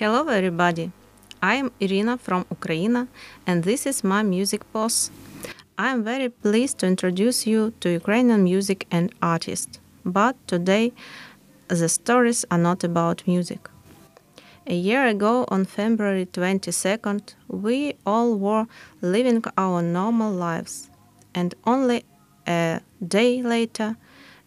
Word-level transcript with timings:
Hello, 0.00 0.28
everybody. 0.28 0.92
I 1.42 1.56
am 1.56 1.72
Irina 1.80 2.18
from 2.18 2.46
Ukraine, 2.52 3.08
and 3.48 3.64
this 3.64 3.84
is 3.84 4.04
my 4.04 4.22
music 4.22 4.62
pause. 4.72 5.10
I 5.76 5.90
am 5.90 6.04
very 6.04 6.28
pleased 6.28 6.78
to 6.78 6.86
introduce 6.86 7.48
you 7.48 7.72
to 7.80 7.88
Ukrainian 7.88 8.44
music 8.44 8.86
and 8.92 9.12
artists. 9.20 9.80
But 10.04 10.36
today, 10.46 10.92
the 11.66 11.88
stories 11.88 12.44
are 12.48 12.62
not 12.68 12.84
about 12.84 13.26
music. 13.26 13.68
A 14.68 14.76
year 14.76 15.04
ago, 15.08 15.46
on 15.48 15.64
February 15.64 16.26
22nd, 16.26 17.34
we 17.48 17.96
all 18.06 18.38
were 18.38 18.66
living 19.02 19.42
our 19.56 19.82
normal 19.82 20.32
lives, 20.32 20.90
and 21.34 21.56
only 21.66 22.04
a 22.46 22.82
day 23.02 23.42
later, 23.42 23.96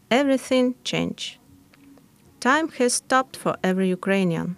everything 0.09 0.75
changed. 0.85 1.39
Time 2.39 2.69
has 2.77 2.93
stopped 2.93 3.35
for 3.35 3.57
every 3.61 3.89
Ukrainian. 3.89 4.55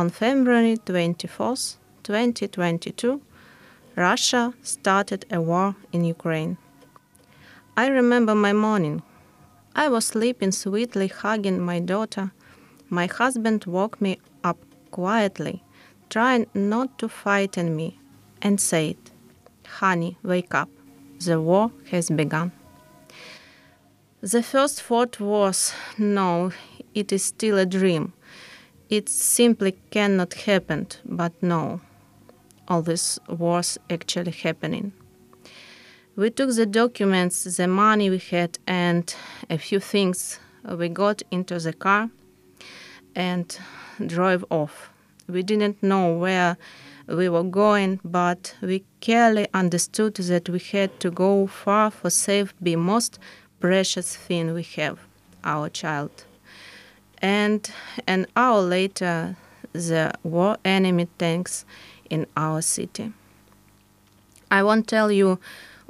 On 0.00 0.08
February 0.08 0.78
24th, 0.78 1.76
2022, 2.04 3.20
Russia 3.96 4.54
started 4.62 5.26
a 5.30 5.42
war 5.42 5.76
in 5.92 6.06
Ukraine. 6.06 6.56
I 7.76 7.88
remember 7.88 8.34
my 8.34 8.54
morning. 8.54 9.02
I 9.76 9.90
was 9.90 10.06
sleeping 10.06 10.52
sweetly, 10.52 11.08
hugging 11.08 11.60
my 11.60 11.80
daughter. 11.80 12.32
My 12.88 13.08
husband 13.08 13.66
woke 13.66 14.00
me 14.00 14.18
up 14.42 14.56
quietly, 14.90 15.62
trying 16.08 16.46
not 16.54 16.98
to 17.00 17.06
frighten 17.06 17.76
me, 17.76 17.98
and 18.40 18.58
said, 18.58 18.96
Honey, 19.66 20.16
wake 20.22 20.54
up. 20.54 20.70
The 21.18 21.42
war 21.42 21.72
has 21.90 22.08
begun. 22.08 22.52
The 24.22 24.42
first 24.42 24.80
thought 24.82 25.20
was, 25.20 25.74
No, 25.98 26.52
it 26.94 27.12
is 27.12 27.22
still 27.22 27.58
a 27.58 27.66
dream. 27.66 28.14
It 28.90 29.08
simply 29.08 29.76
cannot 29.92 30.34
happen, 30.34 30.88
but 31.04 31.32
no, 31.40 31.80
all 32.66 32.82
this 32.82 33.20
was 33.28 33.78
actually 33.88 34.32
happening. 34.32 34.92
We 36.16 36.30
took 36.30 36.52
the 36.56 36.66
documents, 36.66 37.44
the 37.44 37.68
money 37.68 38.10
we 38.10 38.18
had, 38.18 38.58
and 38.66 39.14
a 39.48 39.58
few 39.58 39.78
things. 39.78 40.40
We 40.68 40.88
got 40.88 41.22
into 41.30 41.60
the 41.60 41.72
car 41.72 42.10
and 43.14 43.56
drove 44.04 44.44
off. 44.50 44.90
We 45.28 45.44
didn't 45.44 45.84
know 45.84 46.18
where 46.18 46.56
we 47.06 47.28
were 47.28 47.44
going, 47.44 48.00
but 48.04 48.56
we 48.60 48.82
clearly 49.00 49.46
understood 49.54 50.16
that 50.16 50.48
we 50.48 50.58
had 50.58 50.98
to 50.98 51.12
go 51.12 51.46
far 51.46 51.92
for 51.92 52.10
save 52.10 52.54
the 52.60 52.74
most 52.74 53.20
precious 53.60 54.16
thing 54.16 54.52
we 54.52 54.64
have, 54.64 54.98
our 55.44 55.68
child 55.68 56.24
and 57.20 57.70
an 58.06 58.26
hour 58.36 58.60
later, 58.60 59.36
the 59.72 60.12
war 60.22 60.56
enemy 60.64 61.08
tanks 61.18 61.64
in 62.08 62.26
our 62.36 62.62
city. 62.62 63.12
I 64.50 64.62
won't 64.62 64.88
tell 64.88 65.12
you 65.12 65.38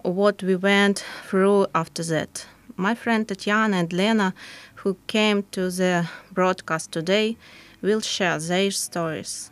what 0.02 0.42
we 0.42 0.56
went 0.56 1.04
through 1.26 1.66
after 1.74 2.02
that. 2.04 2.46
My 2.76 2.94
friend 2.94 3.26
Tatiana 3.26 3.76
and 3.78 3.92
Lena, 3.92 4.34
who 4.76 4.96
came 5.06 5.44
to 5.52 5.70
the 5.70 6.08
broadcast 6.32 6.92
today, 6.92 7.36
will 7.82 8.00
share 8.00 8.38
their 8.38 8.70
stories. 8.70 9.50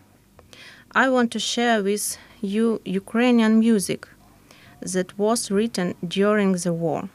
I 0.92 1.09
want 1.09 1.31
to 1.33 1.39
share 1.39 1.83
with 1.83 2.19
you 2.41 2.81
Ukrainian 2.85 3.59
music 3.59 4.07
that 4.81 5.19
was 5.19 5.51
written 5.51 5.95
during 6.07 6.53
the 6.53 6.73
war. 6.73 7.09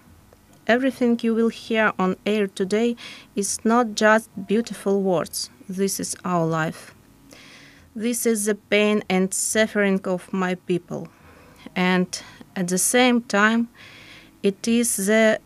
Everything 0.65 1.19
you 1.21 1.35
will 1.35 1.49
hear 1.49 1.91
on 1.99 2.15
air 2.25 2.47
today 2.47 2.95
is 3.35 3.63
not 3.65 3.95
just 3.95 4.29
beautiful 4.47 5.01
words. 5.01 5.49
This 5.67 5.99
is 5.99 6.15
our 6.23 6.45
life. 6.45 6.95
This 7.95 8.25
is 8.25 8.45
the 8.45 8.55
pain 8.55 9.03
and 9.09 9.33
suffering 9.33 9.99
of 10.05 10.31
my 10.31 10.55
people. 10.55 11.09
And 11.75 12.07
at 12.55 12.69
the 12.69 12.77
same 12.77 13.21
time, 13.23 13.67
it 14.41 14.67
is 14.67 14.95
the 14.95 15.39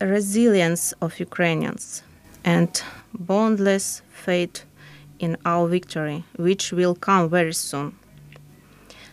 resilience 0.00 0.92
of 1.00 1.20
Ukrainians 1.20 2.02
and 2.44 2.82
boundless 3.14 4.02
faith 4.10 4.64
in 5.20 5.36
our 5.44 5.68
victory, 5.68 6.24
which 6.36 6.72
will 6.72 6.94
come 6.94 7.30
very 7.30 7.54
soon. 7.54 7.96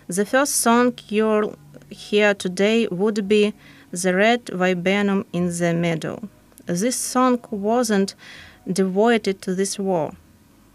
The 0.07 0.25
first 0.25 0.55
song 0.55 0.93
you'll 1.07 1.55
hear 1.89 2.33
today 2.33 2.87
would 2.87 3.27
be 3.27 3.53
the 4.01 4.13
red 4.13 4.49
viburnum 4.49 5.25
in 5.31 5.47
the 5.57 5.73
meadow. 5.73 6.27
This 6.65 6.97
song 6.97 7.39
wasn't 7.49 8.15
devoted 8.71 9.41
to 9.43 9.55
this 9.55 9.79
war, 9.79 10.11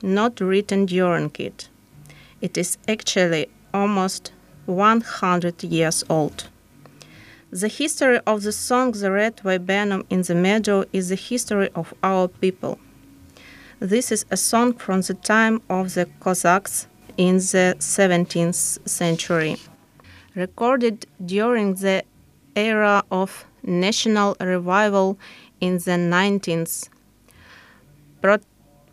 not 0.03 0.41
written 0.41 0.87
during 0.87 1.31
it. 1.39 1.69
It 2.41 2.57
is 2.57 2.79
actually 2.89 3.49
almost 3.75 4.33
100 4.67 5.63
years 5.65 6.03
old. 6.09 6.49
The 7.51 7.69
history 7.69 8.21
of 8.27 8.43
the 8.43 8.53
song 8.53 8.93
The 8.93 9.11
Red 9.11 9.41
Viburnum 9.41 10.07
in 10.09 10.23
the 10.23 10.35
Meadow 10.35 10.85
is 10.93 11.09
the 11.09 11.17
history 11.17 11.69
of 11.75 11.93
our 12.03 12.29
people. 12.29 12.79
This 13.81 14.13
is 14.13 14.25
a 14.31 14.37
song 14.37 14.75
from 14.75 15.03
the 15.03 15.15
time 15.15 15.61
of 15.69 15.95
the 15.95 16.07
Cossacks 16.21 16.87
in 17.17 17.37
the 17.37 17.77
17th 17.79 18.89
century. 18.89 19.57
Recorded 20.35 21.07
during 21.27 21.75
the 21.75 22.05
era 22.57 23.05
of 23.11 23.45
national 23.63 24.37
revival 24.41 25.19
in 25.61 25.75
the 25.75 25.93
19th, 25.93 26.89
pro- 28.21 28.39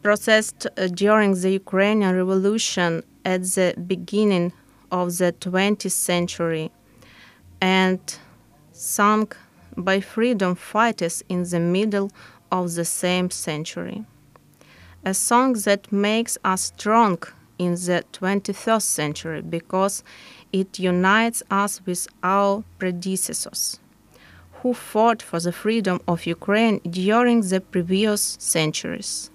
processed 0.04 0.68
during 0.94 1.34
the 1.34 1.52
Ukrainian 1.52 2.16
Revolution 2.16 3.04
at 3.26 3.44
the 3.44 3.74
beginning 3.88 4.54
of 4.92 5.18
the 5.18 5.34
20th 5.34 5.92
century, 5.92 6.72
and 7.62 8.00
sung 8.72 9.32
by 9.76 10.00
freedom 10.00 10.56
fighters 10.56 11.24
in 11.30 11.44
the 11.44 11.60
middle 11.60 12.12
of 12.52 12.76
the 12.76 12.86
same 12.86 13.30
century. 13.30 14.06
A 15.06 15.14
song 15.14 15.54
that 15.66 15.92
makes 15.92 16.38
us 16.44 16.64
strong 16.64 17.18
in 17.58 17.74
the 17.74 18.04
21st 18.14 18.82
century 18.82 19.42
because 19.42 20.04
it 20.52 20.80
unites 20.80 21.44
us 21.52 21.82
with 21.86 22.08
our 22.24 22.64
predecessors, 22.80 23.80
who 24.62 24.74
fought 24.74 25.22
for 25.22 25.40
the 25.40 25.52
freedom 25.52 26.00
of 26.08 26.26
Ukraine 26.26 26.80
during 26.80 27.42
the 27.42 27.62
previous 27.62 28.38
centuries. 28.40 29.30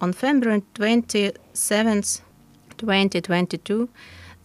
On 0.00 0.12
February 0.12 0.62
27, 0.74 2.02
2022, 2.76 3.88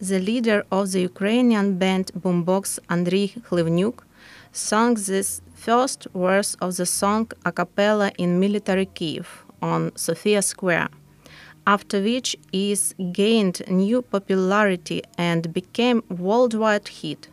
the 0.00 0.20
leader 0.20 0.64
of 0.70 0.92
the 0.92 1.00
Ukrainian 1.00 1.78
band 1.78 2.12
Boombox, 2.14 2.78
Andriy 2.88 3.40
Khlivnyuk, 3.42 4.04
sang 4.52 4.94
the 4.94 5.40
first 5.54 6.06
verse 6.14 6.54
of 6.60 6.76
the 6.76 6.86
song 6.86 7.30
a 7.44 7.50
cappella 7.50 8.12
in 8.18 8.38
military 8.38 8.86
Kiev 8.86 9.44
on 9.60 9.90
Sofia 9.96 10.42
Square 10.42 10.90
after 11.74 12.00
which 12.00 12.34
it 12.50 12.94
gained 13.12 13.58
new 13.68 14.00
popularity 14.00 15.02
and 15.18 15.52
became 15.52 16.02
worldwide 16.08 16.88
hit. 16.88 17.28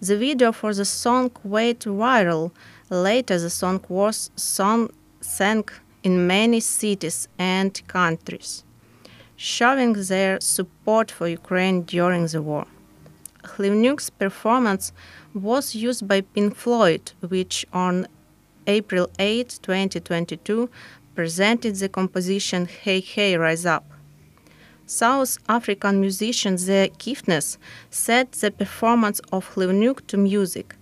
The 0.00 0.16
video 0.18 0.50
for 0.50 0.74
the 0.74 0.84
song 0.84 1.30
went 1.44 1.84
viral. 1.84 2.50
Later, 2.90 3.38
the 3.38 3.54
song 3.60 3.78
was 3.88 4.16
sung, 4.34 4.90
sang 5.20 5.64
in 6.02 6.26
many 6.26 6.58
cities 6.58 7.28
and 7.38 7.72
countries, 7.86 8.64
showing 9.36 9.92
their 10.10 10.40
support 10.40 11.12
for 11.16 11.28
Ukraine 11.28 11.82
during 11.82 12.26
the 12.26 12.42
war. 12.42 12.66
Khlivnyuk's 13.50 14.10
performance 14.10 14.92
was 15.32 15.76
used 15.76 16.08
by 16.08 16.22
Pink 16.22 16.56
Floyd, 16.56 17.12
which 17.34 17.64
on 17.72 18.08
April 18.66 19.06
8, 19.18 19.60
2022, 19.62 20.70
presented 21.14 21.76
the 21.76 21.88
composition 21.88 22.66
Hey 22.66 23.00
Hey 23.00 23.36
Rise 23.36 23.66
Up. 23.66 23.84
South 24.86 25.38
African 25.48 26.00
musician 26.00 26.56
The 26.56 26.90
Kiffness 26.98 27.56
set 27.90 28.32
the 28.32 28.50
performance 28.50 29.20
of 29.32 29.54
Khlivnyuk 29.54 30.06
to 30.08 30.16
music, 30.16 30.76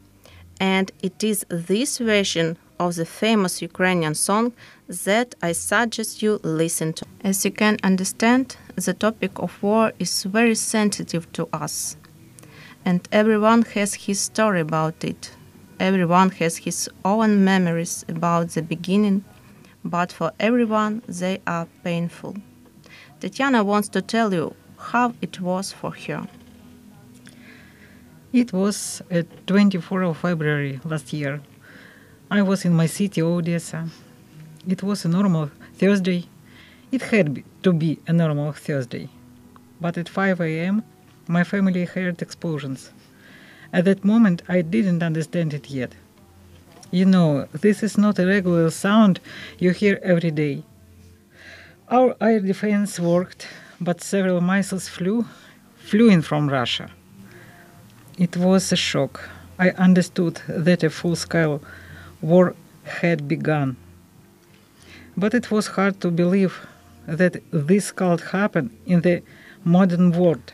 and 0.59 0.91
it 1.03 1.23
is 1.23 1.47
this 1.49 1.99
version 1.99 2.57
of 2.81 2.97
the 2.97 3.05
famous 3.05 3.63
Ukrainian 3.63 4.15
song 4.15 4.53
that 4.89 5.35
I 5.41 5.53
suggest 5.53 6.23
you 6.23 6.41
listen 6.43 6.93
to. 6.95 7.05
As 7.23 7.45
you 7.45 7.53
can 7.53 7.77
understand, 7.85 8.57
the 8.75 8.95
topic 8.95 9.39
of 9.39 9.63
war 9.63 9.93
is 9.99 10.25
very 10.25 10.57
sensitive 10.57 11.31
to 11.35 11.49
us, 11.53 11.97
and 12.85 13.09
everyone 13.13 13.63
has 13.75 13.95
his 13.95 14.19
story 14.21 14.61
about 14.61 15.05
it. 15.05 15.31
Everyone 15.79 16.31
has 16.31 16.57
his 16.57 16.89
own 17.05 17.45
memories 17.45 18.05
about 18.09 18.51
the 18.51 18.63
beginning 18.63 19.25
but 19.85 20.13
for 20.13 20.33
everyone 20.39 21.03
they 21.09 21.41
are 21.47 21.67
painful. 21.85 22.37
Tatiana 23.21 23.63
wants 23.65 23.89
to 23.91 24.03
tell 24.03 24.33
you 24.33 24.55
how 24.79 25.15
it 25.21 25.41
was 25.41 25.73
for 25.73 25.93
her. 25.93 26.27
It 28.33 28.53
was 28.53 29.03
at 29.11 29.47
24 29.47 30.03
of 30.03 30.17
February 30.17 30.81
last 30.85 31.13
year. 31.13 31.41
I 32.31 32.43
was 32.43 32.65
in 32.65 32.73
my 32.75 32.87
city, 32.87 33.23
Odessa. 33.23 33.89
It 34.67 34.83
was 34.83 35.05
a 35.05 35.09
normal 35.09 35.51
Thursday. 35.75 36.25
It 36.91 37.03
had 37.03 37.43
to 37.63 37.73
be 37.73 37.99
a 38.07 38.13
normal 38.13 38.53
Thursday. 38.53 39.09
But 39.81 39.99
at 39.99 40.09
5 40.09 40.41
a.m., 40.41 40.83
my 41.29 41.45
family 41.45 41.85
heard 41.85 42.23
explosions. 42.23 42.91
At 43.73 43.85
that 43.85 44.05
moment, 44.05 44.43
I 44.49 44.63
didn't 44.63 45.03
understand 45.03 45.53
it 45.55 45.71
yet. 45.71 45.95
You 46.95 47.07
know, 47.07 47.47
this 47.53 47.83
is 47.83 47.97
not 47.97 48.19
a 48.19 48.27
regular 48.27 48.69
sound 48.71 49.19
you 49.59 49.71
hear 49.71 49.99
every 50.03 50.31
day. 50.31 50.63
Our 51.89 52.15
air 52.21 52.41
defense 52.41 53.01
worked, 53.01 53.49
but 53.81 54.03
several 54.03 54.43
missiles 54.43 54.89
flew, 54.89 55.25
flew 55.79 56.11
in 56.11 56.21
from 56.21 56.51
Russia. 56.51 56.91
It 58.19 58.37
was 58.37 58.71
a 58.73 58.77
shock. 58.77 59.27
I 59.59 59.71
understood 59.71 60.43
that 60.47 60.83
a 60.83 60.91
full-scale 60.91 61.63
war 62.21 62.55
had 62.85 63.27
begun. 63.27 63.79
But 65.17 65.33
it 65.33 65.51
was 65.51 65.69
hard 65.69 65.99
to 66.03 66.11
believe 66.11 66.67
that 67.07 67.43
this 67.51 67.91
could 67.91 68.21
happen 68.21 68.77
in 68.85 69.01
the 69.01 69.23
modern 69.65 70.13
world. 70.13 70.53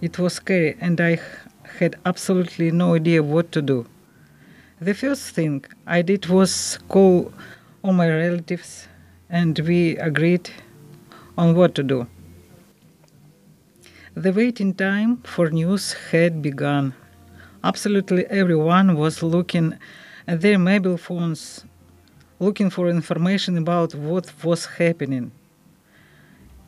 It 0.00 0.18
was 0.18 0.32
scary, 0.32 0.76
and 0.80 1.00
I 1.00 1.20
had 1.78 1.94
absolutely 2.04 2.72
no 2.72 2.94
idea 2.94 3.22
what 3.22 3.52
to 3.52 3.62
do. 3.62 3.86
The 4.80 4.94
first 4.94 5.34
thing 5.34 5.64
I 5.88 6.02
did 6.02 6.26
was 6.26 6.78
call 6.86 7.32
all 7.82 7.92
my 7.92 8.08
relatives, 8.08 8.86
and 9.28 9.58
we 9.58 9.96
agreed 9.96 10.50
on 11.36 11.56
what 11.56 11.74
to 11.74 11.82
do. 11.82 12.06
The 14.14 14.32
waiting 14.32 14.74
time 14.74 15.16
for 15.24 15.50
news 15.50 15.94
had 16.12 16.42
begun. 16.42 16.94
Absolutely 17.64 18.24
everyone 18.26 18.96
was 18.96 19.20
looking 19.20 19.76
at 20.28 20.42
their 20.42 20.60
mobile 20.60 20.96
phones, 20.96 21.64
looking 22.38 22.70
for 22.70 22.88
information 22.88 23.58
about 23.58 23.96
what 23.96 24.32
was 24.44 24.64
happening. 24.66 25.32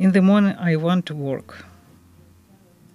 In 0.00 0.10
the 0.10 0.20
morning, 0.20 0.56
I 0.58 0.74
went 0.74 1.06
to 1.06 1.14
work. 1.14 1.64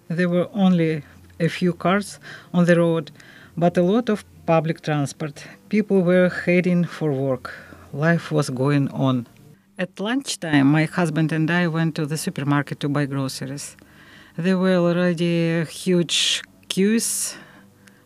There 0.10 0.28
were 0.28 0.50
only 0.54 1.04
a 1.40 1.48
few 1.48 1.72
cars 1.72 2.20
on 2.54 2.66
the 2.66 2.76
road, 2.76 3.12
but 3.58 3.78
a 3.78 3.82
lot 3.82 4.10
of 4.10 4.26
public 4.46 4.82
transport. 4.82 5.46
People 5.70 6.02
were 6.02 6.30
heading 6.30 6.84
for 6.84 7.12
work. 7.12 7.54
Life 7.94 8.32
was 8.32 8.50
going 8.50 8.90
on. 8.90 9.28
At 9.78 10.00
lunchtime, 10.00 10.68
my 10.68 10.86
husband 10.86 11.32
and 11.32 11.50
I 11.50 11.68
went 11.68 11.96
to 11.96 12.06
the 12.06 12.18
supermarket 12.18 12.80
to 12.82 12.90
buy 12.90 13.06
groceries. 13.06 13.76
There 14.38 14.58
were 14.58 14.76
already 14.76 15.64
huge 15.66 16.44
queues. 16.68 17.36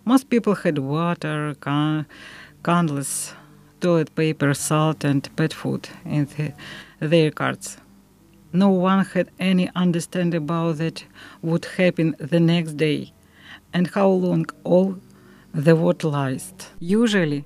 Most 0.05 0.29
people 0.29 0.55
had 0.55 0.77
water, 0.77 1.55
can- 1.59 2.05
candles, 2.63 3.33
toilet 3.81 4.13
paper, 4.15 4.53
salt, 4.53 5.03
and 5.03 5.27
pet 5.35 5.53
food 5.53 5.89
in 6.05 6.25
the, 6.25 6.53
their 6.99 7.31
carts. 7.31 7.77
No 8.51 8.69
one 8.69 9.05
had 9.05 9.29
any 9.39 9.69
understanding 9.75 10.41
about 10.41 10.79
what 10.79 11.05
would 11.41 11.65
happen 11.65 12.15
the 12.19 12.39
next 12.39 12.77
day 12.77 13.13
and 13.73 13.87
how 13.87 14.09
long 14.09 14.45
all 14.63 14.97
the 15.53 15.75
would 15.75 16.03
last. 16.03 16.69
Usually, 16.79 17.45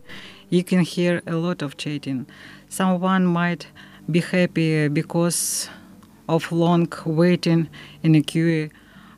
you 0.50 0.64
can 0.64 0.82
hear 0.82 1.22
a 1.26 1.36
lot 1.36 1.62
of 1.62 1.78
chatting. 1.78 2.28
Someone 2.70 3.26
might 3.26 3.68
be 4.10 4.20
happy 4.20 4.88
because 4.88 5.70
of 6.28 6.52
long 6.52 6.88
waiting 7.06 7.70
in 8.02 8.16
a 8.16 8.22
queue, 8.22 8.70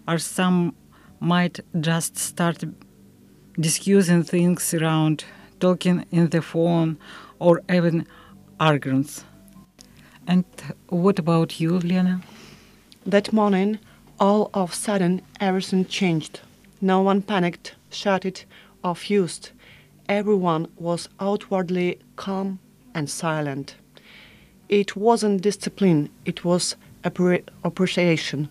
or 0.08 0.18
some 0.18 0.76
might 1.20 1.60
just 1.80 2.18
start 2.18 2.64
discussing 3.60 4.24
things 4.24 4.74
around, 4.74 5.26
talking 5.60 6.06
in 6.12 6.30
the 6.30 6.42
phone, 6.42 6.98
or 7.40 7.62
even 7.70 8.06
arguments. 8.60 9.24
And 10.28 10.46
what 10.90 11.20
about 11.20 11.60
you, 11.60 11.80
Lena? 11.80 12.22
That 13.06 13.32
morning, 13.32 13.80
all 14.20 14.50
of 14.54 14.72
a 14.72 14.76
sudden, 14.76 15.22
everything 15.40 15.86
changed. 15.86 16.40
No 16.82 17.02
one 17.02 17.22
panicked, 17.22 17.76
shouted, 17.92 18.44
or 18.86 18.96
fused. 18.96 19.50
Everyone 20.08 20.68
was 20.78 21.10
outwardly 21.20 22.00
calm 22.16 22.60
and 22.94 23.10
silent. 23.10 23.76
It 24.70 24.96
wasn't 24.96 25.42
discipline, 25.42 26.10
it 26.24 26.46
was 26.46 26.76
appreciation. 27.64 28.48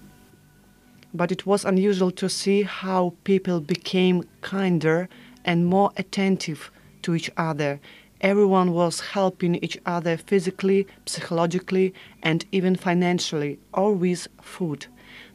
But 1.15 1.31
it 1.31 1.47
was 1.47 1.65
unusual 1.65 2.11
to 2.13 2.29
see 2.29 2.63
how 2.63 3.15
people 3.23 3.61
became 3.61 4.25
kinder 4.41 5.09
and 5.45 5.67
more 5.67 5.93
attentive 5.97 6.73
to 7.03 7.15
each 7.15 7.31
other. 7.37 7.81
Everyone 8.21 8.73
was 8.73 9.01
helping 9.01 9.57
each 9.57 9.79
other 9.87 10.17
physically, 10.17 10.87
psychologically, 11.07 11.95
and 12.23 12.45
even 12.51 12.75
financially, 12.75 13.59
with 13.77 14.27
food. 14.41 14.87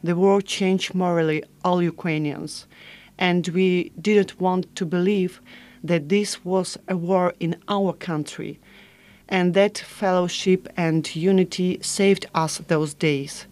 The 0.02 0.16
war 0.16 0.42
changed 0.42 0.94
morally 0.94 1.42
all 1.64 1.82
Ukrainians, 1.82 2.66
and 3.20 3.46
we 3.48 3.92
didn't 4.00 4.40
want 4.40 4.74
to 4.74 4.86
believe 4.86 5.40
that 5.84 6.08
this 6.08 6.44
was 6.44 6.78
a 6.88 6.96
war 6.96 7.34
in 7.38 7.54
our 7.68 7.92
country, 7.92 8.58
and 9.28 9.54
that 9.54 9.78
fellowship 9.78 10.66
and 10.76 11.14
unity 11.14 11.78
saved 11.82 12.26
us 12.34 12.58
those 12.66 12.94
days. 12.94 13.46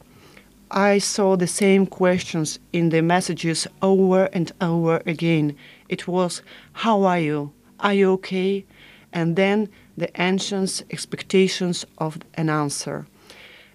I 0.70 0.98
saw 0.98 1.36
the 1.36 1.46
same 1.46 1.86
questions 1.86 2.58
in 2.72 2.90
the 2.90 3.00
messages 3.00 3.66
over 3.80 4.24
and 4.32 4.52
over 4.60 5.02
again. 5.06 5.56
It 5.88 6.06
was, 6.06 6.42
How 6.72 7.04
are 7.04 7.20
you? 7.20 7.52
Are 7.80 7.94
you 7.94 8.12
okay? 8.12 8.64
And 9.12 9.36
then 9.36 9.68
the 9.96 10.14
anxious 10.20 10.82
expectations 10.90 11.86
of 11.96 12.18
an 12.34 12.50
answer. 12.50 13.06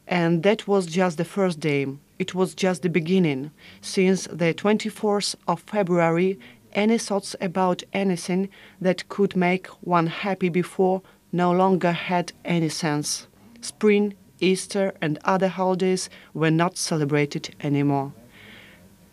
And 0.07 0.43
that 0.43 0.67
was 0.67 0.85
just 0.85 1.17
the 1.17 1.25
first 1.25 1.59
day. 1.59 1.87
It 2.23 2.33
was 2.33 2.55
just 2.55 2.83
the 2.83 2.89
beginning. 2.89 3.51
Since 3.81 4.27
the 4.27 4.53
24th 4.53 5.35
of 5.45 5.59
February, 5.59 6.39
any 6.71 6.97
thoughts 6.97 7.35
about 7.41 7.83
anything 7.91 8.47
that 8.79 9.09
could 9.09 9.35
make 9.35 9.67
one 9.81 10.07
happy 10.07 10.47
before 10.47 11.01
no 11.33 11.51
longer 11.51 11.91
had 11.91 12.31
any 12.45 12.69
sense. 12.69 13.27
Spring, 13.59 14.13
Easter, 14.39 14.93
and 15.01 15.19
other 15.25 15.49
holidays 15.49 16.09
were 16.33 16.49
not 16.49 16.77
celebrated 16.77 17.53
anymore. 17.59 18.13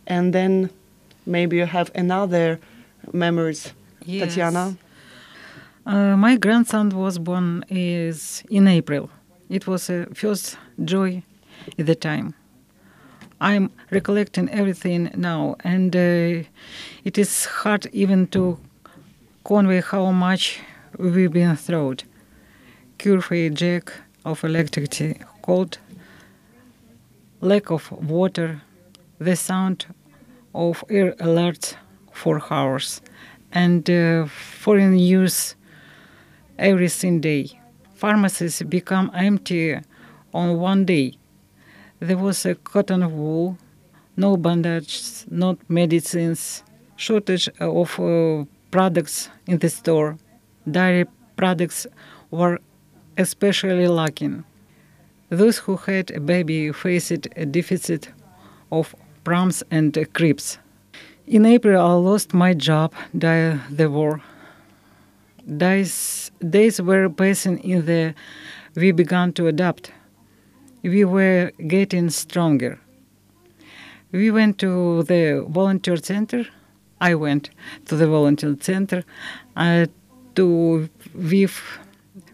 And 0.07 0.33
then 0.33 0.71
maybe 1.27 1.57
you 1.57 1.67
have 1.67 1.91
another 1.97 2.61
memories, 3.13 3.73
Tatiana. 4.07 4.77
Uh, 5.85 6.17
my 6.17 6.37
grandson 6.37 6.91
was 6.91 7.19
born 7.19 7.65
is 7.69 8.45
in 8.49 8.69
April. 8.69 9.11
It 9.49 9.67
was 9.67 9.91
a 9.91 10.07
first 10.15 10.57
joy 10.85 11.25
at 11.77 11.87
the 11.87 11.97
time. 11.97 12.35
I'm 13.43 13.71
recollecting 13.91 14.51
everything 14.51 15.11
now, 15.17 15.57
and 15.65 15.97
uh, 15.97 16.45
it 17.05 17.17
is 17.17 17.47
hard 17.47 17.87
even 17.91 18.27
to 18.29 18.59
convey 19.45 19.81
how 19.81 20.11
much 20.11 20.61
we've 20.99 21.33
been 21.33 21.57
through. 21.57 21.97
Curfew 22.99 23.49
jack 23.49 23.95
of 24.27 24.45
electricity, 24.45 25.21
cold, 25.41 25.79
lack 27.41 27.71
of 27.71 27.91
water, 27.93 28.61
the 29.19 29.37
sound 29.37 29.87
of 30.55 30.85
air 30.91 31.13
alerts 31.13 31.77
for 32.13 32.43
hours, 32.51 33.01
and 33.53 33.89
uh, 33.89 34.27
foreign 34.27 34.97
news 34.97 35.55
every 36.59 36.89
single 36.89 37.23
day. 37.23 37.59
Pharmacies 37.95 38.61
become 38.63 39.11
empty 39.15 39.79
on 40.35 40.59
one 40.59 40.85
day. 40.85 41.15
There 42.01 42.17
was 42.17 42.47
a 42.47 42.55
cotton 42.55 43.15
wool, 43.15 43.59
no 44.17 44.39
bandages, 44.39 45.27
not 45.31 45.59
medicines, 45.69 46.63
shortage 46.97 47.47
of 47.61 48.01
uh, 48.01 48.47
products 48.71 49.29
in 49.47 49.59
the 49.59 49.69
store. 49.69 50.17
Dairy 50.71 51.05
products 51.37 51.87
were 52.31 52.59
especially 53.19 53.87
lacking. 53.87 54.45
Those 55.29 55.59
who 55.59 55.77
had 55.77 56.11
a 56.13 56.21
baby 56.21 56.73
faced 56.73 57.29
a 57.37 57.45
deficit 57.45 58.09
of 58.73 58.95
prams 59.23 59.63
and 59.71 59.97
uh, 59.99 60.07
cribs. 60.15 60.59
In 61.27 61.45
April, 61.45 61.81
I 61.81 61.93
lost 61.93 62.33
my 62.33 62.55
job 62.55 62.95
during 63.17 63.61
the 63.71 63.91
war. 63.91 64.23
Days, 65.47 66.31
days 66.49 66.81
were 66.81 67.11
passing 67.11 67.59
in 67.59 67.85
the 67.85 68.15
we 68.75 68.91
began 68.93 69.35
to 69.35 69.49
adapt. 69.49 69.93
We 70.83 71.05
were 71.05 71.53
getting 71.67 72.09
stronger. 72.11 72.79
We 74.13 74.31
went 74.31 74.59
to 74.59 75.03
the 75.03 75.45
volunteer 75.49 75.97
center. 75.97 76.47
I 77.01 77.15
went 77.15 77.51
to 77.87 77.97
the 77.97 78.07
volunteer 78.07 78.57
center 78.61 79.05
uh, 79.57 79.87
to 80.37 80.89
weave 81.15 81.79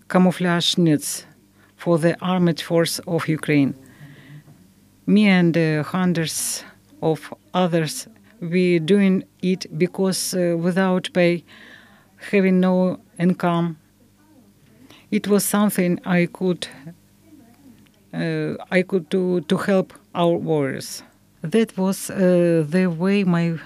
camouflage 0.09 0.79
nets 0.79 1.27
for 1.77 1.99
the 1.99 2.17
armed 2.21 2.61
force 2.61 2.99
of 3.01 3.29
Ukraine. 3.29 3.75
Me 5.07 5.27
and 5.27 5.57
uh, 5.57 5.83
hundreds 5.83 6.65
of 7.03 7.35
others, 7.53 8.09
we 8.41 8.79
doing 8.79 9.25
it 9.43 9.67
because 9.79 10.35
uh, 10.35 10.57
without 10.57 11.11
pay, 11.13 11.45
having 12.31 12.61
no 12.61 13.01
income, 13.19 13.77
it 15.11 15.29
was 15.29 15.45
something 15.45 16.01
I 16.05 16.27
could 16.27 16.67
I 18.71 18.83
could 18.83 19.11
to 19.11 19.41
to 19.43 19.57
help 19.57 19.93
our 20.15 20.37
warriors. 20.37 21.03
That 21.43 21.77
was 21.77 22.11
uh, 22.11 22.65
the 22.69 22.87
way 22.87 23.25
my 23.25 23.59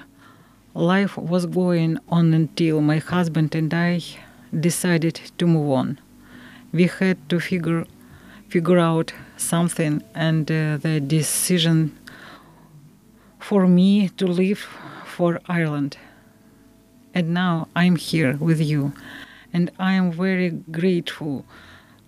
life 0.75 1.17
was 1.17 1.47
going 1.47 1.99
on 2.09 2.35
until 2.35 2.81
my 2.81 2.99
husband 2.99 3.55
and 3.55 3.73
I 3.73 4.01
decided 4.53 5.21
to 5.39 5.47
move 5.47 5.71
on. 5.71 5.99
We 6.73 6.87
had 6.87 7.17
to 7.29 7.41
figure 7.41 7.85
figure 8.49 8.79
out 8.79 9.13
something, 9.37 10.03
and 10.15 10.51
uh, 10.51 10.77
the 10.79 11.01
decision 11.01 11.97
for 13.39 13.67
me 13.67 14.09
to 14.09 14.27
leave 14.27 14.67
for 15.05 15.41
Ireland. 15.49 15.97
And 17.15 17.35
now 17.35 17.69
I'm 17.75 17.97
here 17.97 18.37
with 18.41 18.61
you, 18.61 18.93
and 19.53 19.71
I 19.79 19.93
am 19.95 20.13
very 20.13 20.51
grateful 20.51 21.45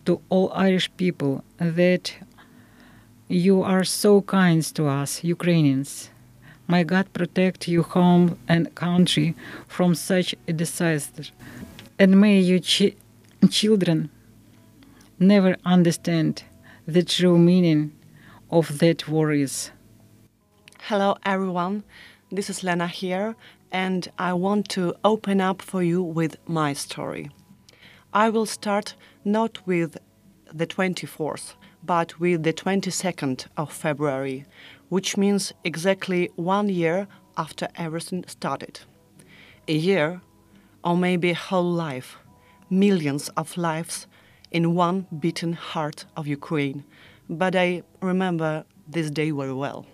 to 0.05 0.21
all 0.29 0.53
Irish 0.55 0.91
people 0.97 1.45
that 1.59 2.13
you 3.29 3.63
are 3.63 3.85
so 3.85 4.23
kind 4.23 4.63
to 4.75 4.87
us, 4.87 5.25
Ukrainians. 5.25 6.11
May 6.69 6.85
God 6.85 7.13
protect 7.13 7.69
your 7.69 7.83
home 7.83 8.39
and 8.49 8.75
country 8.75 9.35
from 9.69 9.95
such 9.95 10.35
a 10.49 10.53
disaster. 10.53 11.25
And 11.99 12.21
may 12.21 12.39
your 12.41 12.61
chi- 12.61 12.95
children 13.51 14.11
never 15.19 15.57
understand 15.65 16.45
the 16.87 17.03
true 17.03 17.39
meaning 17.39 17.93
of 18.51 18.79
that 18.79 19.09
worries. 19.09 19.71
Hello, 20.89 21.17
everyone. 21.25 21.85
This 22.31 22.51
is 22.51 22.65
Lena 22.65 22.87
here, 22.87 23.37
and 23.71 24.11
I 24.19 24.33
want 24.33 24.69
to 24.71 24.95
open 25.05 25.41
up 25.41 25.63
for 25.63 25.83
you 25.83 26.03
with 26.03 26.37
my 26.49 26.73
story. 26.73 27.31
I 28.13 28.31
will 28.31 28.47
start 28.47 28.95
not 29.25 29.67
with 29.67 29.97
the 30.55 30.67
24th, 30.67 31.55
but 31.85 32.21
with 32.21 32.43
the 32.43 32.53
22nd 32.53 33.47
of 33.57 33.73
February, 33.73 34.45
which 34.89 35.17
means 35.17 35.53
exactly 35.65 36.31
one 36.37 36.69
year 36.69 37.09
after 37.37 37.69
everything 37.77 38.25
started. 38.27 38.81
A 39.69 39.75
year, 39.75 40.21
or 40.85 40.97
maybe 40.97 41.31
a 41.31 41.35
whole 41.35 41.73
life, 41.73 42.19
millions 42.69 43.29
of 43.31 43.57
lives 43.57 44.07
in 44.51 44.75
one 44.75 45.07
beaten 45.19 45.55
heart 45.55 46.05
of 46.17 46.27
Ukraine. 46.27 46.85
But 47.29 47.57
I 47.57 47.83
remember 48.01 48.65
this 48.89 49.11
day 49.11 49.31
very 49.31 49.55
well. 49.55 49.87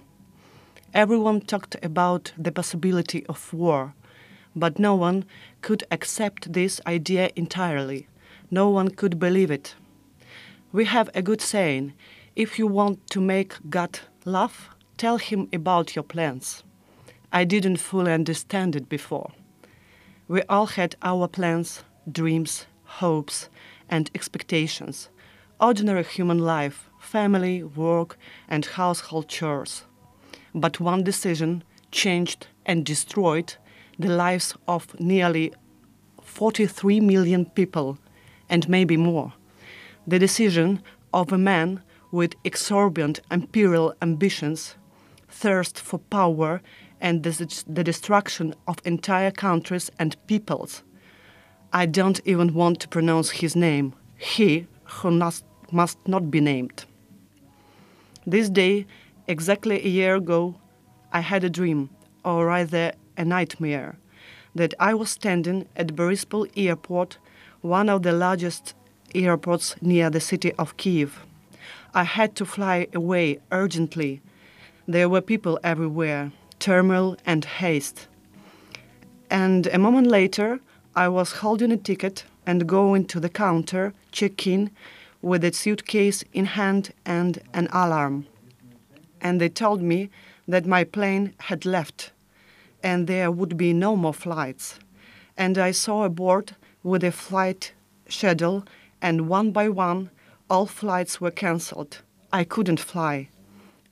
Everyone 0.94 1.40
talked 1.40 1.76
about 1.82 2.32
the 2.36 2.50
possibility 2.50 3.24
of 3.26 3.52
war, 3.52 3.94
but 4.56 4.78
no 4.78 4.94
one 4.94 5.24
could 5.60 5.84
accept 5.90 6.52
this 6.52 6.80
idea 6.86 7.30
entirely. 7.36 8.08
No 8.50 8.70
one 8.70 8.88
could 8.88 9.18
believe 9.18 9.50
it. 9.50 9.74
We 10.72 10.84
have 10.84 11.10
a 11.14 11.22
good 11.22 11.40
saying 11.40 11.94
if 12.36 12.58
you 12.58 12.66
want 12.66 13.08
to 13.10 13.20
make 13.20 13.54
God 13.70 14.00
laugh, 14.24 14.70
tell 14.96 15.18
him 15.18 15.48
about 15.52 15.96
your 15.96 16.02
plans. 16.02 16.62
I 17.32 17.44
didn't 17.44 17.76
fully 17.76 18.12
understand 18.12 18.76
it 18.76 18.88
before. 18.88 19.32
We 20.28 20.42
all 20.42 20.66
had 20.66 20.96
our 21.02 21.28
plans, 21.28 21.84
dreams, 22.10 22.66
hopes, 22.84 23.48
and 23.88 24.10
expectations 24.14 25.08
ordinary 25.60 26.04
human 26.04 26.38
life, 26.38 26.88
family, 26.98 27.62
work, 27.62 28.16
and 28.48 28.64
household 28.64 29.28
chores. 29.28 29.84
But 30.54 30.80
one 30.80 31.02
decision 31.02 31.64
changed 31.90 32.46
and 32.66 32.84
destroyed 32.84 33.54
the 33.98 34.08
lives 34.08 34.54
of 34.66 34.98
nearly 35.00 35.52
43 36.22 37.00
million 37.00 37.46
people, 37.46 37.98
and 38.48 38.68
maybe 38.68 38.96
more. 38.96 39.32
The 40.08 40.18
decision 40.18 40.82
of 41.12 41.32
a 41.32 41.36
man 41.36 41.82
with 42.10 42.34
exorbitant 42.42 43.20
imperial 43.30 43.94
ambitions, 44.00 44.74
thirst 45.28 45.78
for 45.78 45.98
power, 45.98 46.62
and 46.98 47.22
the, 47.24 47.62
the 47.68 47.84
destruction 47.84 48.54
of 48.66 48.78
entire 48.86 49.30
countries 49.30 49.90
and 49.98 50.16
peoples. 50.26 50.82
I 51.74 51.84
don't 51.84 52.22
even 52.24 52.54
want 52.54 52.80
to 52.80 52.88
pronounce 52.88 53.28
his 53.28 53.54
name, 53.54 53.92
he 54.16 54.66
who 54.84 55.10
must, 55.10 55.44
must 55.72 55.98
not 56.08 56.30
be 56.30 56.40
named. 56.40 56.86
This 58.26 58.48
day, 58.48 58.86
exactly 59.26 59.76
a 59.76 59.88
year 59.88 60.14
ago, 60.14 60.58
I 61.12 61.20
had 61.20 61.44
a 61.44 61.50
dream, 61.50 61.90
or 62.24 62.46
rather 62.46 62.92
a 63.18 63.26
nightmare, 63.26 63.98
that 64.54 64.72
I 64.80 64.94
was 64.94 65.10
standing 65.10 65.68
at 65.76 65.94
Boryspil 65.94 66.50
Airport, 66.56 67.18
one 67.60 67.90
of 67.90 68.04
the 68.04 68.12
largest 68.12 68.72
airports 69.14 69.76
near 69.80 70.10
the 70.10 70.20
city 70.20 70.52
of 70.54 70.76
Kiev. 70.76 71.20
I 71.94 72.04
had 72.04 72.34
to 72.36 72.44
fly 72.44 72.88
away 72.94 73.40
urgently. 73.50 74.20
There 74.86 75.08
were 75.08 75.20
people 75.20 75.58
everywhere, 75.62 76.32
turmoil 76.58 77.16
and 77.24 77.44
haste. 77.44 78.08
And 79.30 79.66
a 79.66 79.78
moment 79.78 80.06
later, 80.06 80.60
I 80.94 81.08
was 81.08 81.32
holding 81.32 81.72
a 81.72 81.76
ticket 81.76 82.24
and 82.46 82.68
going 82.68 83.06
to 83.06 83.20
the 83.20 83.28
counter, 83.28 83.92
check 84.10 84.46
in, 84.46 84.70
with 85.20 85.44
a 85.44 85.52
suitcase 85.52 86.24
in 86.32 86.44
hand 86.44 86.92
and 87.04 87.40
an 87.52 87.68
alarm. 87.72 88.26
And 89.20 89.40
they 89.40 89.48
told 89.48 89.82
me 89.82 90.10
that 90.46 90.66
my 90.66 90.84
plane 90.84 91.34
had 91.38 91.66
left 91.66 92.12
and 92.82 93.06
there 93.06 93.30
would 93.30 93.56
be 93.56 93.72
no 93.72 93.96
more 93.96 94.14
flights. 94.14 94.78
And 95.36 95.58
I 95.58 95.72
saw 95.72 96.04
a 96.04 96.08
board 96.08 96.54
with 96.82 97.04
a 97.04 97.12
flight 97.12 97.72
schedule, 98.08 98.64
and 99.00 99.28
one 99.28 99.52
by 99.52 99.68
one, 99.68 100.10
all 100.50 100.66
flights 100.66 101.20
were 101.20 101.30
cancelled. 101.30 101.98
I 102.32 102.44
couldn't 102.44 102.80
fly. 102.80 103.28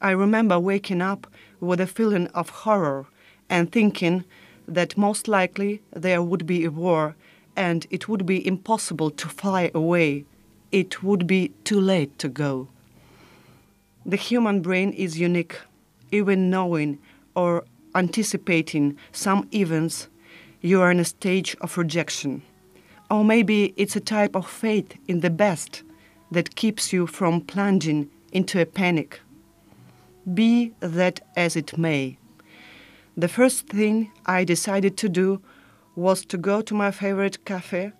I 0.01 0.11
remember 0.11 0.59
waking 0.59 1.01
up 1.01 1.27
with 1.61 1.81
a 1.81 1.87
feeling 1.87 2.27
of 2.29 2.51
horror 2.51 3.07
and 3.49 3.71
thinking 3.71 4.25
that 4.69 4.99
most 4.99 5.29
likely 5.29 5.83
there 5.93 6.23
would 6.23 6.47
be 6.47 6.65
a 6.65 6.71
war 6.71 7.17
and 7.57 7.87
it 7.91 8.09
would 8.09 8.27
be 8.27 8.47
impossible 8.47 9.11
to 9.11 9.29
fly 9.29 9.71
away. 9.75 10.25
It 10.71 11.03
would 11.03 11.27
be 11.27 11.53
too 11.65 11.81
late 11.81 12.19
to 12.19 12.29
go. 12.29 12.69
The 14.05 14.17
human 14.17 14.61
brain 14.61 14.93
is 14.93 15.19
unique. 15.19 15.59
Even 16.13 16.51
knowing 16.51 16.99
or 17.35 17.65
anticipating 17.95 18.97
some 19.11 19.49
events, 19.53 20.09
you 20.61 20.81
are 20.81 20.91
in 20.91 21.01
a 21.01 21.05
stage 21.05 21.57
of 21.61 21.79
rejection. 21.79 22.43
Or 23.11 23.25
maybe 23.25 23.73
it's 23.77 23.97
a 23.97 24.01
type 24.01 24.35
of 24.35 24.47
faith 24.47 24.97
in 25.07 25.21
the 25.21 25.31
best 25.31 25.83
that 26.31 26.57
keeps 26.57 26.93
you 26.93 27.07
from 27.07 27.41
plunging 27.41 28.11
into 28.33 28.61
a 28.61 28.67
panic. 28.67 29.21
Be 30.35 30.73
that 30.81 31.21
as 31.37 31.57
it 31.57 31.79
may. 31.79 32.19
The 33.17 33.29
first 33.29 33.69
thing 33.69 34.11
I 34.27 34.45
decided 34.45 34.97
to 34.99 35.09
do 35.09 35.41
was 35.95 36.25
to 36.27 36.37
go 36.37 36.61
to 36.63 36.75
my 36.75 36.91
favorite 36.91 37.45
cafe 37.45 37.93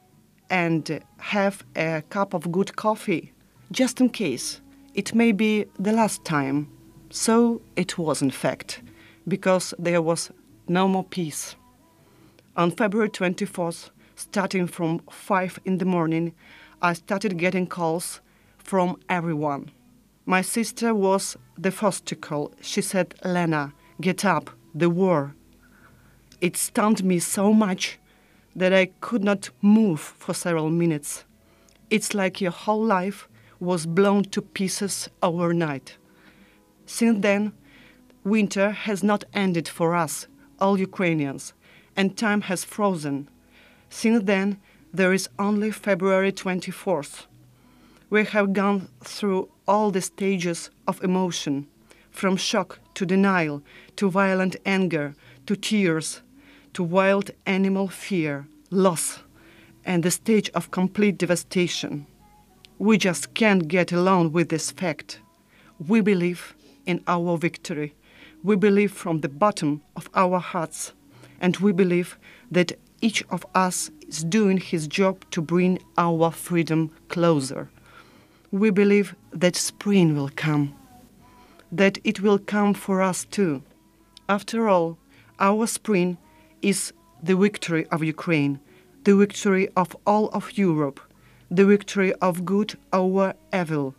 and 0.51 1.01
have 1.19 1.65
a 1.75 2.03
cup 2.11 2.35
of 2.35 2.53
good 2.53 2.77
coffee, 2.77 3.33
just 3.73 4.01
in 4.01 4.11
case. 4.11 4.61
It 4.95 5.15
may 5.15 5.33
be 5.33 5.67
the 5.79 5.93
last 5.93 6.25
time. 6.25 6.69
So 7.11 7.63
it 7.77 7.97
was, 7.97 8.23
in 8.23 8.31
fact, 8.31 8.83
because 9.29 9.73
there 9.79 10.03
was 10.03 10.31
no 10.69 10.89
more 10.89 11.05
peace. 11.05 11.57
On 12.57 12.71
February 12.71 13.11
24th, 13.11 13.91
starting 14.17 14.67
from 14.67 15.01
5 15.11 15.61
in 15.65 15.79
the 15.79 15.85
morning, 15.85 16.35
I 16.83 16.95
started 16.95 17.39
getting 17.39 17.67
calls 17.67 18.21
from 18.59 18.99
everyone. 19.09 19.71
My 20.25 20.43
sister 20.43 20.95
was 20.95 21.37
the 21.57 21.71
first 21.71 22.05
to 22.07 22.17
call. 22.17 22.53
She 22.61 22.83
said, 22.83 23.15
Lena, 23.25 23.73
get 24.01 24.25
up, 24.25 24.51
the 24.75 24.91
war. 24.91 25.35
It 26.41 26.57
stunned 26.57 27.05
me 27.05 27.21
so 27.21 27.53
much 27.53 27.99
that 28.57 28.73
I 28.73 28.87
could 29.01 29.23
not 29.23 29.51
move 29.63 30.01
for 30.01 30.35
several 30.35 30.71
minutes. 30.71 31.25
It's 31.91 32.15
like 32.15 32.41
your 32.41 32.51
whole 32.51 32.85
life 32.85 33.29
was 33.61 33.87
blown 33.87 34.25
to 34.25 34.43
pieces 34.43 35.09
overnight. 35.23 35.97
Since 36.87 37.23
then, 37.23 37.53
winter 38.25 38.71
has 38.71 39.03
not 39.03 39.25
ended 39.33 39.69
for 39.69 39.95
us, 39.95 40.27
all 40.61 40.79
Ukrainians, 40.79 41.53
and 41.97 42.17
time 42.17 42.43
has 42.43 42.65
frozen. 42.65 43.29
Since 43.91 44.25
then, 44.25 44.59
there 44.93 45.13
is 45.13 45.29
only 45.39 45.71
February 45.71 46.33
24th. 46.33 47.27
We 48.09 48.25
have 48.25 48.53
gone 48.53 48.89
through 49.03 49.49
all 49.67 49.91
the 49.91 50.01
stages 50.01 50.71
of 50.87 51.03
emotion, 51.03 51.67
from 52.11 52.37
shock 52.37 52.79
to 52.95 53.05
denial, 53.05 53.63
to 53.97 54.11
violent 54.11 54.57
anger, 54.65 55.15
to 55.47 55.57
tears, 55.57 56.23
to 56.73 56.83
wild 56.83 57.31
animal 57.47 57.89
fear, 57.89 58.47
loss, 58.71 59.21
and 59.85 60.03
the 60.03 60.11
stage 60.11 60.51
of 60.51 60.71
complete 60.71 61.19
devastation. 61.19 62.07
We 62.79 62.99
just 62.99 63.35
can't 63.35 63.69
get 63.69 63.93
along 63.93 64.33
with 64.33 64.49
this 64.49 64.71
fact. 64.71 65.21
We 65.89 66.01
believe 66.01 66.55
in 66.85 67.03
our 67.07 67.37
victory. 67.39 67.95
We 68.43 68.57
believe 68.57 68.93
from 68.93 69.21
the 69.21 69.29
bottom 69.29 69.83
of 69.97 70.09
our 70.15 70.39
hearts, 70.39 70.93
and 71.41 71.57
we 71.57 71.73
believe 71.73 72.19
that 72.51 72.73
each 73.01 73.25
of 73.31 73.45
us 73.55 73.91
is 74.09 74.25
doing 74.25 74.59
his 74.59 74.87
job 74.87 75.25
to 75.31 75.41
bring 75.41 75.79
our 75.99 76.31
freedom 76.31 76.91
closer. 77.09 77.69
We 78.51 78.71
believe 78.71 79.15
that 79.33 79.57
spring 79.57 80.17
will 80.17 80.31
come, 80.35 80.75
that 81.71 81.99
it 82.05 82.21
will 82.21 82.39
come 82.39 82.75
for 82.75 83.03
us 83.03 83.25
too. 83.25 83.63
After 84.29 84.69
all, 84.69 84.99
our 85.39 85.67
spring 85.67 86.17
is 86.63 86.93
the 87.23 87.37
victory 87.37 87.87
of 87.89 88.03
Ukraine, 88.03 88.61
the 89.05 89.17
victory 89.17 89.69
of 89.77 89.97
all 90.07 90.29
of 90.31 90.57
Europe, 90.57 91.01
the 91.51 91.67
victory 91.67 92.13
of 92.15 92.45
good 92.45 92.79
over 92.93 93.35
evil 93.55 93.95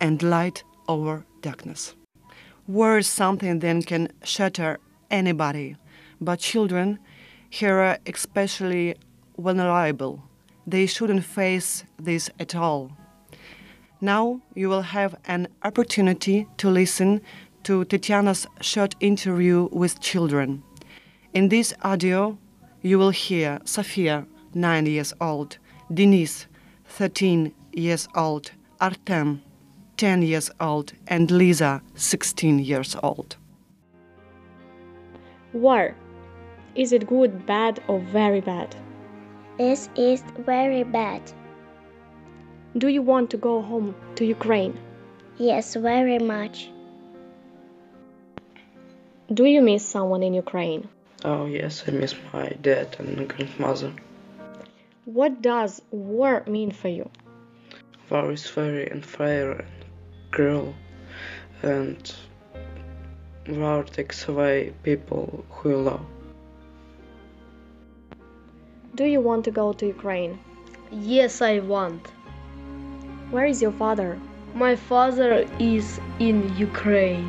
and 0.00 0.22
light 0.22 0.62
over 0.88 1.24
darkness. 1.40 1.94
War 2.66 2.98
is 2.98 3.08
something 3.08 3.58
that 3.60 3.86
can 3.86 4.08
shatter 4.22 4.78
anybody, 5.10 5.76
but 6.20 6.38
children 6.38 6.98
here 7.52 7.78
are 7.80 7.98
especially 8.06 8.94
vulnerable. 9.36 10.22
They 10.66 10.86
shouldn't 10.86 11.22
face 11.22 11.84
this 11.98 12.30
at 12.40 12.54
all. 12.54 12.90
Now 14.00 14.40
you 14.54 14.70
will 14.70 14.80
have 14.80 15.14
an 15.26 15.48
opportunity 15.62 16.46
to 16.56 16.70
listen 16.70 17.20
to 17.64 17.84
Tatiana's 17.84 18.46
short 18.62 18.94
interview 19.00 19.68
with 19.70 20.00
children. 20.00 20.62
In 21.34 21.50
this 21.50 21.74
audio, 21.82 22.38
you 22.80 22.98
will 22.98 23.10
hear 23.10 23.60
Sofia, 23.66 24.26
9 24.54 24.86
years 24.86 25.12
old, 25.20 25.58
Denise, 25.92 26.46
13 26.86 27.52
years 27.74 28.08
old, 28.14 28.50
Artem, 28.80 29.42
10 29.98 30.22
years 30.22 30.50
old, 30.58 30.94
and 31.06 31.30
Lisa, 31.30 31.82
16 31.96 32.60
years 32.60 32.96
old. 33.02 33.36
War. 35.52 35.94
Is 36.74 36.92
it 36.92 37.06
good, 37.06 37.44
bad, 37.44 37.82
or 37.86 37.98
very 37.98 38.40
bad? 38.40 38.74
This 39.58 39.90
is 39.94 40.22
very 40.38 40.84
bad. 40.84 41.20
Do 42.78 42.88
you 42.88 43.02
want 43.02 43.30
to 43.30 43.36
go 43.36 43.60
home 43.60 43.94
to 44.14 44.24
Ukraine? 44.24 44.78
Yes, 45.36 45.74
very 45.74 46.18
much. 46.18 46.70
Do 49.34 49.44
you 49.44 49.60
miss 49.60 49.86
someone 49.86 50.22
in 50.22 50.32
Ukraine? 50.32 50.88
Oh, 51.24 51.44
yes, 51.44 51.84
I 51.86 51.90
miss 51.90 52.14
my 52.32 52.48
dad 52.62 52.96
and 52.98 53.28
grandmother. 53.28 53.92
What 55.04 55.42
does 55.42 55.82
war 55.90 56.42
mean 56.46 56.70
for 56.70 56.88
you? 56.88 57.10
War 58.08 58.32
is 58.32 58.48
very 58.48 58.90
unfair 58.90 59.52
and 59.52 59.68
cruel, 60.30 60.74
and 61.62 62.14
war 63.48 63.84
takes 63.84 64.26
away 64.28 64.72
people 64.82 65.44
who 65.50 65.76
love. 65.76 66.06
Do 68.94 69.04
you 69.04 69.22
want 69.22 69.46
to 69.46 69.50
go 69.50 69.72
to 69.72 69.86
Ukraine? 69.86 70.38
Yes, 70.90 71.40
I 71.40 71.60
want. 71.60 72.12
Where 73.30 73.46
is 73.46 73.62
your 73.62 73.72
father? 73.72 74.18
My 74.54 74.76
father 74.76 75.48
is 75.58 75.98
in 76.18 76.54
Ukraine. 76.58 77.26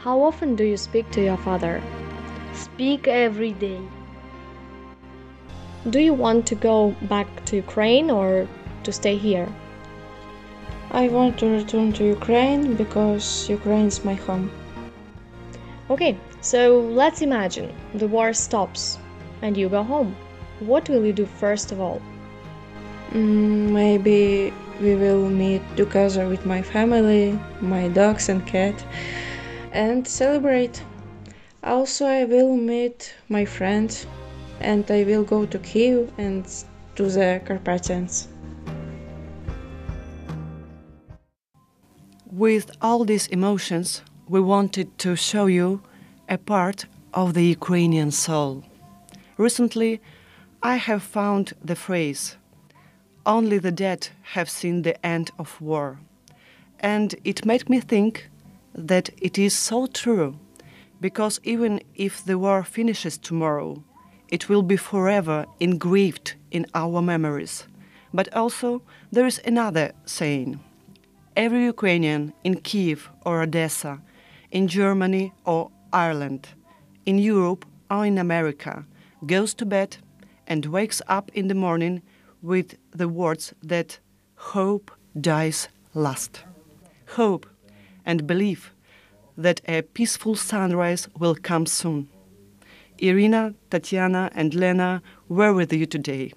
How 0.00 0.20
often 0.20 0.54
do 0.54 0.64
you 0.64 0.76
speak 0.76 1.10
to 1.12 1.24
your 1.24 1.38
father? 1.38 1.82
Speak 2.52 3.08
every 3.08 3.52
day. 3.52 3.80
Do 5.88 5.98
you 5.98 6.12
want 6.12 6.46
to 6.48 6.54
go 6.54 6.94
back 7.08 7.26
to 7.46 7.56
Ukraine 7.56 8.10
or 8.10 8.46
to 8.82 8.92
stay 8.92 9.16
here? 9.16 9.48
I 10.90 11.08
want 11.08 11.38
to 11.38 11.46
return 11.46 11.94
to 11.94 12.04
Ukraine 12.04 12.74
because 12.74 13.48
Ukraine 13.48 13.86
is 13.86 14.04
my 14.04 14.12
home. 14.26 14.50
Okay, 15.88 16.18
so 16.42 16.80
let's 16.80 17.22
imagine 17.22 17.72
the 17.94 18.08
war 18.08 18.34
stops 18.34 18.98
and 19.40 19.56
you 19.56 19.70
go 19.70 19.82
home. 19.82 20.14
What 20.66 20.88
will 20.88 21.04
you 21.04 21.12
do 21.12 21.26
first 21.26 21.72
of 21.72 21.80
all? 21.80 22.00
Mm, 23.12 23.70
maybe 23.70 24.52
we 24.80 24.94
will 24.96 25.28
meet 25.28 25.62
together 25.76 26.26
with 26.26 26.46
my 26.46 26.62
family, 26.62 27.38
my 27.60 27.88
dogs 27.88 28.30
and 28.30 28.46
cat, 28.46 28.74
and 29.72 30.08
celebrate. 30.08 30.82
Also, 31.62 32.06
I 32.06 32.24
will 32.24 32.56
meet 32.56 33.14
my 33.28 33.44
friends 33.44 34.06
and 34.60 34.90
I 34.90 35.04
will 35.04 35.22
go 35.22 35.44
to 35.44 35.58
Kiev 35.58 36.10
and 36.16 36.46
to 36.96 37.10
the 37.10 37.42
Carpathians. 37.44 38.28
With 42.30 42.70
all 42.80 43.04
these 43.04 43.26
emotions, 43.26 44.02
we 44.28 44.40
wanted 44.40 44.98
to 44.98 45.14
show 45.14 45.46
you 45.46 45.82
a 46.28 46.38
part 46.38 46.86
of 47.12 47.34
the 47.34 47.44
Ukrainian 47.44 48.10
soul. 48.10 48.64
Recently, 49.36 50.00
I 50.66 50.76
have 50.76 51.02
found 51.02 51.52
the 51.62 51.76
phrase, 51.76 52.38
only 53.26 53.58
the 53.58 53.70
dead 53.70 54.08
have 54.32 54.48
seen 54.48 54.80
the 54.80 54.96
end 55.04 55.30
of 55.38 55.60
war. 55.60 55.98
And 56.80 57.14
it 57.22 57.44
made 57.44 57.68
me 57.68 57.80
think 57.80 58.30
that 58.74 59.10
it 59.18 59.36
is 59.36 59.52
so 59.54 59.86
true, 59.86 60.38
because 61.02 61.38
even 61.44 61.82
if 61.94 62.24
the 62.24 62.38
war 62.38 62.64
finishes 62.64 63.18
tomorrow, 63.18 63.84
it 64.28 64.48
will 64.48 64.62
be 64.62 64.78
forever 64.78 65.44
engraved 65.60 66.34
in 66.50 66.64
our 66.74 67.02
memories. 67.02 67.68
But 68.14 68.34
also, 68.34 68.80
there 69.12 69.26
is 69.26 69.42
another 69.44 69.92
saying 70.06 70.60
every 71.36 71.66
Ukrainian 71.66 72.32
in 72.42 72.54
Kiev 72.54 73.10
or 73.26 73.42
Odessa, 73.42 74.00
in 74.50 74.68
Germany 74.68 75.34
or 75.44 75.70
Ireland, 75.92 76.48
in 77.04 77.18
Europe 77.18 77.66
or 77.90 78.06
in 78.06 78.16
America, 78.16 78.86
goes 79.26 79.52
to 79.54 79.66
bed 79.66 79.98
and 80.46 80.66
wakes 80.66 81.00
up 81.06 81.30
in 81.34 81.48
the 81.48 81.54
morning 81.54 82.02
with 82.42 82.76
the 82.90 83.08
words 83.08 83.54
that 83.62 83.98
hope 84.36 84.90
dies 85.20 85.68
last. 85.94 86.42
Hope 87.16 87.46
and 88.04 88.26
belief 88.26 88.74
that 89.36 89.60
a 89.66 89.82
peaceful 89.82 90.36
sunrise 90.36 91.08
will 91.18 91.34
come 91.34 91.66
soon. 91.66 92.08
Irina, 92.98 93.54
Tatiana, 93.70 94.30
and 94.34 94.54
Lena 94.54 95.02
were 95.28 95.52
with 95.52 95.72
you 95.72 95.86
today. 95.86 96.32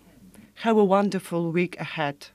Have 0.55 0.77
a 0.77 0.83
wonderful 0.83 1.51
week 1.51 1.79
ahead, 1.79 2.27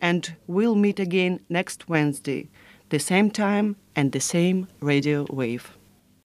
and 0.00 0.34
we'll 0.46 0.74
meet 0.74 0.98
again 0.98 1.40
next 1.50 1.88
Wednesday, 1.88 2.48
the 2.88 2.98
same 2.98 3.30
time 3.30 3.76
and 3.94 4.12
the 4.12 4.20
same 4.20 4.68
radio 4.80 5.26
wave. 5.28 5.75